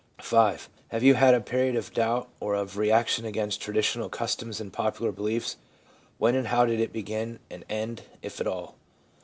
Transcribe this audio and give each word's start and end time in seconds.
V. 0.23 0.35
Have 0.87 1.03
you 1.03 1.13
had 1.13 1.35
a 1.35 1.39
period 1.41 1.75
of 1.75 1.93
doubt 1.93 2.27
or 2.39 2.55
of 2.55 2.75
reaction 2.75 3.23
against 3.23 3.61
traditional 3.61 4.09
customs 4.09 4.59
and 4.59 4.73
popular 4.73 5.11
beliefs? 5.11 5.57
When 6.17 6.33
and 6.33 6.47
how 6.47 6.65
did 6.65 6.79
it 6.79 6.91
begin 6.91 7.37
and 7.51 7.63
end, 7.69 8.01
if 8.23 8.41
at 8.41 8.47
all? 8.47 8.73